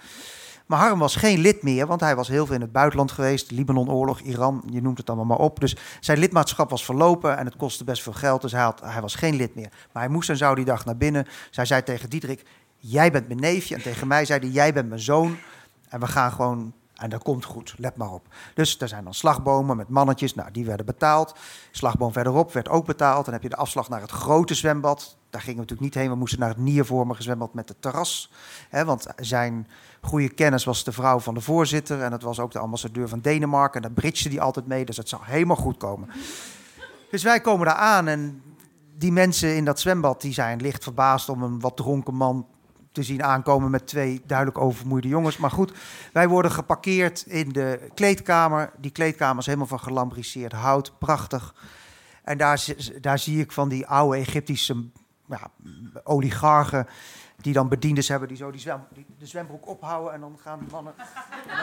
Maar 0.66 0.78
Harm 0.78 0.98
was 0.98 1.16
geen 1.16 1.38
lid 1.38 1.62
meer, 1.62 1.86
want 1.86 2.00
hij 2.00 2.16
was 2.16 2.28
heel 2.28 2.46
veel 2.46 2.54
in 2.54 2.60
het 2.60 2.72
buitenland 2.72 3.12
geweest. 3.12 3.50
Libanon-oorlog, 3.50 4.20
Iran, 4.20 4.62
je 4.70 4.82
noemt 4.82 4.98
het 4.98 5.08
allemaal 5.08 5.26
maar 5.26 5.46
op. 5.46 5.60
Dus 5.60 5.76
zijn 6.00 6.18
lidmaatschap 6.18 6.70
was 6.70 6.84
verlopen 6.84 7.38
en 7.38 7.44
het 7.44 7.56
kostte 7.56 7.84
best 7.84 8.02
veel 8.02 8.12
geld. 8.12 8.42
Dus 8.42 8.52
hij, 8.52 8.62
had, 8.62 8.80
hij 8.80 9.00
was 9.00 9.14
geen 9.14 9.36
lid 9.36 9.54
meer. 9.54 9.68
Maar 9.92 10.02
hij 10.02 10.12
moest 10.12 10.28
en 10.28 10.36
zou 10.36 10.54
die 10.54 10.64
dag 10.64 10.84
naar 10.84 10.96
binnen. 10.96 11.26
Zij 11.50 11.64
zei 11.64 11.82
tegen 11.82 12.10
Diederik, 12.10 12.44
jij 12.76 13.10
bent 13.12 13.26
mijn 13.26 13.40
neefje. 13.40 13.74
En 13.74 13.82
tegen 13.82 14.06
mij 14.06 14.24
zei 14.24 14.40
hij, 14.40 14.48
jij 14.48 14.72
bent 14.72 14.88
mijn 14.88 15.00
zoon. 15.00 15.36
En 15.88 16.00
we 16.00 16.06
gaan 16.06 16.32
gewoon 16.32 16.72
en 16.96 17.10
dat 17.10 17.22
komt 17.22 17.44
goed, 17.44 17.74
let 17.78 17.96
maar 17.96 18.12
op. 18.12 18.26
Dus 18.54 18.80
er 18.80 18.88
zijn 18.88 19.04
dan 19.04 19.14
slagbomen 19.14 19.76
met 19.76 19.88
mannetjes, 19.88 20.34
nou 20.34 20.50
die 20.50 20.64
werden 20.64 20.86
betaald. 20.86 21.34
Slagboom 21.70 22.12
verderop 22.12 22.52
werd 22.52 22.68
ook 22.68 22.86
betaald. 22.86 23.24
Dan 23.24 23.34
heb 23.34 23.42
je 23.42 23.48
de 23.48 23.56
afslag 23.56 23.88
naar 23.88 24.00
het 24.00 24.10
grote 24.10 24.54
zwembad. 24.54 25.16
Daar 25.30 25.40
gingen 25.40 25.56
we 25.56 25.60
natuurlijk 25.60 25.94
niet 25.94 26.02
heen, 26.02 26.12
we 26.12 26.18
moesten 26.18 26.38
naar 26.38 26.48
het 26.48 26.58
niervormige 26.58 27.22
zwembad 27.22 27.54
met 27.54 27.68
het 27.68 27.82
terras. 27.82 28.32
Want 28.70 29.06
zijn 29.16 29.68
goede 30.00 30.28
kennis 30.28 30.64
was 30.64 30.84
de 30.84 30.92
vrouw 30.92 31.18
van 31.18 31.34
de 31.34 31.40
voorzitter. 31.40 32.02
En 32.02 32.10
dat 32.10 32.22
was 32.22 32.40
ook 32.40 32.52
de 32.52 32.58
ambassadeur 32.58 33.08
van 33.08 33.20
Denemarken. 33.20 33.82
En 33.82 33.82
daar 33.82 33.96
bridgede 33.96 34.28
die 34.28 34.40
altijd 34.40 34.66
mee, 34.66 34.84
dus 34.84 34.96
het 34.96 35.08
zou 35.08 35.22
helemaal 35.24 35.56
goed 35.56 35.76
komen. 35.76 36.08
Dus 37.10 37.22
wij 37.22 37.40
komen 37.40 37.66
daar 37.66 37.74
aan 37.74 38.08
en 38.08 38.42
die 38.98 39.12
mensen 39.12 39.56
in 39.56 39.64
dat 39.64 39.80
zwembad 39.80 40.20
die 40.20 40.32
zijn 40.32 40.60
licht 40.60 40.82
verbaasd 40.82 41.28
om 41.28 41.42
een 41.42 41.60
wat 41.60 41.76
dronken 41.76 42.14
man 42.14 42.46
te 42.96 43.02
zien 43.02 43.24
aankomen 43.24 43.70
met 43.70 43.86
twee 43.86 44.22
duidelijk 44.26 44.58
oververmoeide 44.58 45.08
jongens. 45.08 45.36
Maar 45.36 45.50
goed, 45.50 45.72
wij 46.12 46.28
worden 46.28 46.50
geparkeerd 46.50 47.26
in 47.26 47.48
de 47.48 47.88
kleedkamer. 47.94 48.70
Die 48.76 48.90
kleedkamer 48.90 49.38
is 49.38 49.46
helemaal 49.46 49.66
van 49.66 49.80
gelambriceerd 49.80 50.52
hout, 50.52 50.98
prachtig. 50.98 51.54
En 52.24 52.38
daar, 52.38 52.64
daar 53.00 53.18
zie 53.18 53.40
ik 53.40 53.52
van 53.52 53.68
die 53.68 53.86
oude 53.86 54.18
Egyptische 54.18 54.84
ja, 55.26 55.50
oligarchen 56.04 56.86
die 57.36 57.52
dan 57.52 57.68
bedienders 57.68 58.08
hebben 58.08 58.28
die 58.28 58.36
zo 58.36 58.50
die 58.50 58.60
zwem, 58.60 58.80
de 59.18 59.26
zwembroek 59.26 59.68
ophouden 59.68 60.12
en 60.12 60.20
dan 60.20 60.38
gaan 60.42 60.66
mannen... 60.70 60.94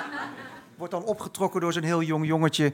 wordt 0.78 0.94
dan 0.94 1.04
opgetrokken 1.04 1.62
door 1.62 1.74
zo'n 1.74 1.84
heel 1.84 2.02
jong 2.02 2.26
jongetje. 2.26 2.74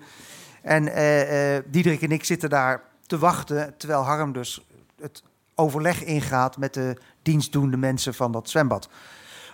En 0.62 0.88
eh 0.88 1.56
eh 1.56 1.64
Diederik 1.68 2.02
en 2.02 2.12
ik 2.12 2.24
zitten 2.24 2.50
daar 2.50 2.84
te 3.06 3.18
wachten, 3.18 3.78
terwijl 3.78 4.02
Harm 4.02 4.32
dus 4.34 4.66
het 5.02 5.24
overleg 5.56 6.04
ingaat 6.04 6.58
met 6.58 6.74
de 6.74 6.98
dienstdoende 7.22 7.78
mensen 7.78 8.14
van 8.14 8.32
dat 8.32 8.50
zwembad. 8.50 8.90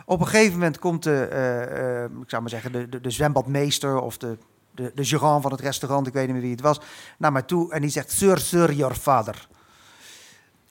Op 0.05 0.19
een 0.19 0.27
gegeven 0.27 0.53
moment 0.53 0.79
komt 0.79 1.03
de, 1.03 1.25
eh, 1.25 2.03
eh, 2.03 2.11
ik 2.21 2.29
zou 2.29 2.41
maar 2.41 2.51
zeggen, 2.51 2.71
de, 2.71 3.01
de, 3.01 3.09
zwembadmeester 3.09 3.99
of 3.99 4.17
de, 4.17 4.37
de, 4.71 4.91
de 4.95 5.05
gérant 5.05 5.41
van 5.41 5.51
het 5.51 5.61
restaurant, 5.61 6.07
ik 6.07 6.13
weet 6.13 6.25
niet 6.25 6.33
meer 6.33 6.41
wie 6.41 6.51
het 6.51 6.61
was, 6.61 6.79
naar 7.17 7.31
mij 7.31 7.41
toe 7.41 7.73
en 7.73 7.81
die 7.81 7.89
zegt, 7.89 8.11
sir, 8.11 8.37
sir, 8.37 8.71
your 8.71 8.95
father. 8.95 9.47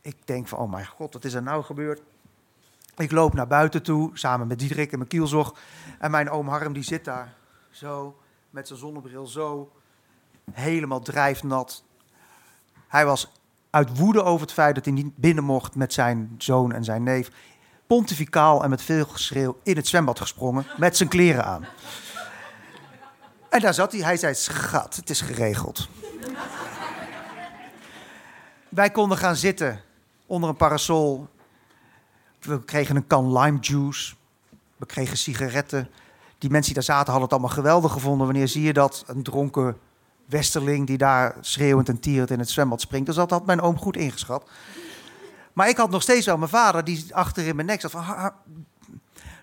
Ik 0.00 0.16
denk 0.24 0.48
van, 0.48 0.58
oh 0.58 0.70
mijn 0.70 0.86
god, 0.86 1.12
wat 1.12 1.24
is 1.24 1.34
er 1.34 1.42
nou 1.42 1.64
gebeurd? 1.64 2.02
Ik 2.96 3.10
loop 3.10 3.34
naar 3.34 3.46
buiten 3.46 3.82
toe, 3.82 4.10
samen 4.12 4.46
met 4.46 4.58
Diederik 4.58 4.92
en 4.92 4.98
mijn 4.98 5.10
kielzog. 5.10 5.54
En 5.98 6.10
mijn 6.10 6.30
oom 6.30 6.48
Harm, 6.48 6.72
die 6.72 6.82
zit 6.82 7.04
daar, 7.04 7.34
zo, 7.70 8.18
met 8.50 8.66
zijn 8.66 8.78
zonnebril, 8.78 9.26
zo, 9.26 9.72
helemaal 10.52 11.00
drijfnat. 11.00 11.84
Hij 12.88 13.06
was 13.06 13.32
uit 13.74 13.98
woede 13.98 14.22
over 14.22 14.40
het 14.40 14.52
feit 14.52 14.74
dat 14.74 14.84
hij 14.84 14.94
niet 14.94 15.16
binnen 15.16 15.44
mocht 15.44 15.74
met 15.74 15.92
zijn 15.92 16.34
zoon 16.38 16.72
en 16.72 16.84
zijn 16.84 17.02
neef, 17.02 17.30
pontificaal 17.86 18.62
en 18.62 18.70
met 18.70 18.82
veel 18.82 19.04
geschreeuw 19.04 19.58
in 19.62 19.76
het 19.76 19.86
zwembad 19.86 20.20
gesprongen 20.20 20.66
met 20.76 20.96
zijn 20.96 21.08
kleren 21.08 21.44
aan. 21.44 21.66
En 23.48 23.60
daar 23.60 23.74
zat 23.74 23.92
hij. 23.92 24.00
Hij 24.00 24.16
zei: 24.16 24.34
Schat, 24.34 24.96
het 24.96 25.10
is 25.10 25.20
geregeld. 25.20 25.88
Wij 28.68 28.90
konden 28.90 29.18
gaan 29.18 29.36
zitten 29.36 29.80
onder 30.26 30.48
een 30.48 30.56
parasol. 30.56 31.28
We 32.40 32.64
kregen 32.64 32.96
een 32.96 33.06
kan 33.06 33.38
lime 33.38 33.58
juice. 33.60 34.14
We 34.76 34.86
kregen 34.86 35.16
sigaretten. 35.16 35.90
Die 36.38 36.50
mensen 36.50 36.74
die 36.74 36.84
daar 36.84 36.96
zaten 36.96 37.12
hadden 37.12 37.22
het 37.22 37.32
allemaal 37.32 37.56
geweldig 37.56 37.92
gevonden. 37.92 38.26
Wanneer 38.26 38.48
zie 38.48 38.62
je 38.62 38.72
dat? 38.72 39.04
Een 39.06 39.22
dronken 39.22 39.76
westerling 40.26 40.86
die 40.86 40.98
daar 40.98 41.36
schreeuwend 41.40 41.88
en 41.88 42.00
tierend 42.00 42.30
in 42.30 42.38
het 42.38 42.50
zwembad 42.50 42.80
springt. 42.80 43.06
Dus 43.06 43.16
dat 43.16 43.30
had 43.30 43.46
mijn 43.46 43.60
oom 43.60 43.78
goed 43.78 43.96
ingeschat. 43.96 44.50
Maar 45.52 45.68
ik 45.68 45.76
had 45.76 45.90
nog 45.90 46.02
steeds 46.02 46.26
wel 46.26 46.38
mijn 46.38 46.50
vader 46.50 46.84
die 46.84 47.14
achter 47.14 47.46
in 47.46 47.54
mijn 47.54 47.66
nek 47.66 47.80
zat. 47.80 47.90
Van, 47.90 48.02
"Ha, 48.02 48.16
ha." 48.16 48.34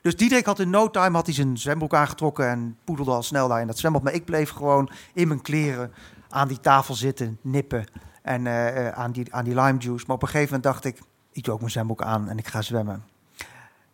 Dus 0.02 0.16
Diederik 0.16 0.46
had 0.46 0.60
in 0.60 0.70
no 0.70 0.90
time 0.90 1.16
had 1.16 1.26
hij 1.26 1.36
zijn 1.36 1.58
zwembroek 1.58 1.94
aangetrokken 1.94 2.50
en 2.50 2.78
poedelde 2.84 3.12
al 3.12 3.24
snel 3.24 3.48
daar 3.48 3.62
in 3.62 3.68
dat 3.68 3.78
zwembad. 3.78 4.04
Maar 4.04 4.14
ik 4.14 4.26
bleef 4.26 4.50
gewoon 4.50 4.90
in 5.14 5.28
mijn 5.28 5.42
kleren 5.42 5.94
aan 6.30 6.48
die 6.48 6.60
tafel 6.60 6.94
zitten, 6.94 7.38
nippen 7.42 7.86
en 8.22 8.48
eh, 8.48 8.88
eh, 8.88 8.94
aan, 8.94 9.12
die, 9.12 9.34
aan 9.34 9.44
die 9.44 9.56
lime 9.56 9.78
juice. 9.78 10.04
Maar 10.08 10.16
op 10.16 10.22
een 10.22 10.28
gegeven 10.28 10.54
moment 10.56 10.64
dacht 10.64 10.86
ik, 10.86 11.02
ik 11.32 11.44
doe 11.44 11.54
ook 11.54 11.60
mijn 11.60 11.72
zwembroek 11.72 12.02
aan 12.02 12.30
en 12.30 12.38
ik 12.38 12.48
ga 12.48 12.62
zwemmen. 12.62 13.04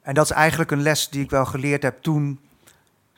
En 0.02 0.14
dat 0.14 0.26
is 0.26 0.32
eigenlijk 0.32 0.72
een 0.72 0.82
les 0.82 1.10
die 1.10 1.24
ik 1.24 1.30
wel 1.30 1.46
geleerd 1.46 1.84
heb 1.84 2.02
toen 2.02 2.40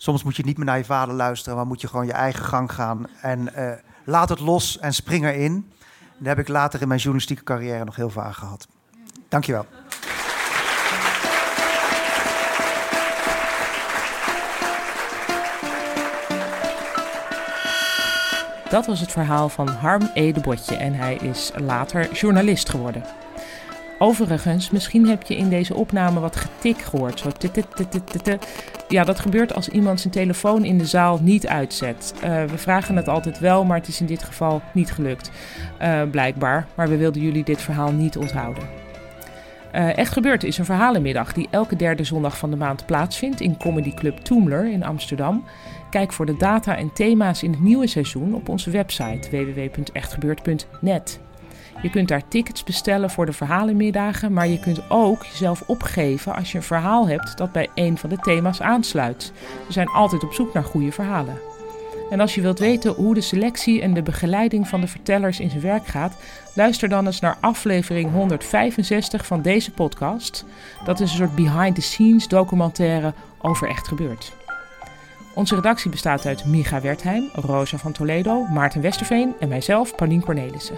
Soms 0.02 0.24
moet 0.24 0.36
je 0.36 0.44
niet 0.44 0.58
meer 0.58 0.66
naar 0.66 0.78
je 0.78 0.86
vader 0.86 1.16
luisteren, 1.16 1.58
maar 1.58 1.68
moet 1.68 1.82
je 1.82 1.88
gewoon 1.88 2.06
je 2.06 2.12
eigen 2.12 2.46
gang 2.46 2.72
gaan. 2.72 3.08
En 3.22 3.54
eh, 3.54 3.72
laat 4.04 4.30
het 4.30 4.40
los 4.40 4.80
en 4.80 4.94
spring 4.94 5.26
erin. 5.26 5.72
Daar 6.18 6.36
heb 6.36 6.46
ik 6.46 6.48
later 6.48 6.82
in 6.82 6.88
mijn 6.88 7.00
journalistieke 7.00 7.44
carrière 7.44 7.84
nog 7.84 7.96
heel 7.96 8.10
veel 8.10 8.22
aan 8.22 8.34
gehad. 8.34 8.68
Dankjewel. 9.30 9.66
Dat 18.70 18.86
was 18.86 19.00
het 19.00 19.12
verhaal 19.12 19.50
van 19.50 19.68
Harm 19.68 20.10
E. 20.14 20.32
de 20.32 20.40
Botje 20.40 20.76
en 20.76 20.94
hij 20.94 21.16
is 21.16 21.52
later 21.56 22.14
journalist 22.14 22.70
geworden. 22.70 23.04
Overigens, 24.02 24.70
misschien 24.70 25.08
heb 25.08 25.24
je 25.24 25.38
in 25.38 25.50
deze 25.50 25.76
opname 25.76 26.20
wat 26.20 26.36
getik 26.36 26.82
gehoord. 26.82 27.20
Zo 27.20 27.30
ja, 28.88 29.04
dat 29.04 29.20
gebeurt 29.20 29.54
als 29.54 29.70
iemand 29.70 30.00
zijn 30.00 30.14
telefoon 30.14 30.66
in 30.66 30.78
de 30.78 30.86
zaal 30.86 31.20
niet 31.22 31.48
uitzet. 31.48 32.14
Uh, 32.16 32.44
we 32.44 32.58
vragen 32.58 32.96
het 32.96 33.08
altijd 33.08 33.40
wel, 33.40 33.66
maar 33.66 33.78
het 33.78 33.88
is 33.88 34.00
in 34.00 34.06
dit 34.06 34.24
geval 34.24 34.62
niet 34.74 34.92
gelukt. 34.92 35.32
Uh, 35.82 36.02
blijkbaar. 36.12 36.68
Maar 36.76 36.90
we 36.90 36.98
wilden 36.98 37.22
jullie 37.22 37.44
dit 37.44 37.62
verhaal 37.62 37.92
niet 37.92 38.18
onthouden. 38.18 38.64
Uh, 39.76 39.98
Echt 39.98 40.14
Gebeurd 40.14 40.44
is 40.44 40.58
een 40.58 40.66
verhalenmiddag 40.66 41.34
die 41.34 41.48
elke 41.52 41.76
derde 41.76 42.04
zondag 42.04 42.38
van 42.38 42.50
de 42.50 42.56
maand 42.56 42.86
plaatsvindt 42.86 43.42
in 43.42 43.58
Comedy 43.58 43.94
Club 43.94 44.18
Toomler 44.18 44.72
in 44.72 44.84
Amsterdam. 44.84 45.44
Kijk 45.90 46.14
voor 46.14 46.26
de 46.26 46.38
data 46.38 46.78
en 46.78 46.94
thema's 46.94 47.44
in 47.44 47.52
het 47.52 47.62
nieuwe 47.62 47.88
seizoen 47.88 48.34
op 48.34 48.50
onze 48.50 48.70
website 48.70 49.30
www.echtgebeurd.net. 49.30 51.20
Je 51.82 51.90
kunt 51.90 52.08
daar 52.08 52.28
tickets 52.28 52.64
bestellen 52.64 53.10
voor 53.10 53.26
de 53.26 53.34
verhalenmiddagen, 53.34 54.34
maar 54.34 54.48
je 54.48 54.60
kunt 54.60 54.90
ook 54.90 55.26
jezelf 55.26 55.64
opgeven 55.66 56.36
als 56.36 56.52
je 56.52 56.58
een 56.58 56.64
verhaal 56.64 57.08
hebt 57.08 57.38
dat 57.38 57.52
bij 57.52 57.70
een 57.76 57.98
van 57.98 58.10
de 58.10 58.18
thema's 58.18 58.62
aansluit. 58.62 59.32
We 59.68 59.74
zijn 59.74 59.88
altijd 59.88 60.24
op 60.24 60.34
zoek 60.34 60.54
naar 60.54 60.64
goede 60.64 60.92
verhalen. 60.92 61.40
En 62.10 62.20
als 62.20 62.36
je 62.36 62.42
wilt 62.42 62.60
weten 62.60 62.94
hoe 62.94 63.14
de 63.14 63.22
selectie 63.22 63.82
en 63.82 63.94
de 63.94 64.02
begeleiding 64.02 64.68
van 64.68 64.82
de 64.82 64.88
vertellers 64.88 65.40
in 65.40 65.50
zijn 65.50 65.62
werk 65.62 65.88
gaat, 65.88 66.18
luister 66.54 66.90
dan 66.90 67.06
eens 67.06 67.20
naar 67.20 67.38
aflevering 67.40 68.12
165 68.12 69.26
van 69.26 69.42
deze 69.42 69.72
podcast. 69.72 70.46
Dat 70.86 71.00
is 71.00 71.12
een 71.12 71.18
soort 71.18 71.36
behind-the-scenes 71.36 72.28
documentaire 72.28 73.14
over 73.42 73.70
echt 73.70 73.88
gebeurd. 73.88 74.32
Onze 75.34 75.56
redactie 75.56 75.92
bestaat 75.92 76.26
uit 76.26 76.46
Micha 76.46 76.82
Wertheim, 76.82 77.30
Rosa 77.34 77.78
van 77.78 77.92
Toledo, 77.92 78.46
Maarten 78.48 78.82
Westerveen 78.82 79.34
en 79.40 79.50
mijzelf, 79.50 79.96
Paulien 79.96 80.24
Cornelissen. 80.24 80.78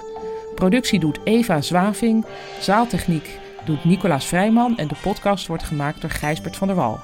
Productie 0.56 1.00
doet 1.00 1.20
Eva 1.24 1.62
Zwaving, 1.62 2.26
zaaltechniek 2.60 3.40
doet 3.66 3.86
Nicolaas 3.86 4.26
Vrijman 4.26 4.78
en 4.78 4.88
de 4.88 4.96
podcast 5.02 5.48
wordt 5.48 5.64
gemaakt 5.64 6.02
door 6.02 6.10
Gijsbert 6.10 6.56
van 6.56 6.68
der 6.68 6.76
Wal. 6.76 7.00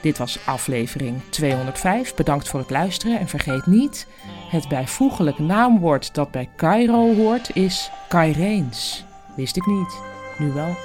Dit 0.00 0.18
was 0.18 0.38
aflevering 0.46 1.20
205. 1.28 2.14
Bedankt 2.14 2.48
voor 2.48 2.60
het 2.60 2.70
luisteren 2.70 3.18
en 3.18 3.28
vergeet 3.28 3.66
niet: 3.66 4.06
het 4.50 4.68
bijvoeglijk 4.68 5.38
naamwoord 5.38 6.14
dat 6.14 6.30
bij 6.30 6.48
Cairo 6.56 7.14
hoort 7.14 7.56
is 7.56 7.90
Kaireens. 8.08 9.04
Wist 9.36 9.56
ik 9.56 9.66
niet, 9.66 9.98
nu 10.38 10.52
wel. 10.52 10.76